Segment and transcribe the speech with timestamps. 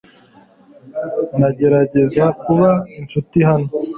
[1.37, 2.69] Ndagerageza kuba
[2.99, 3.69] inshuti hano.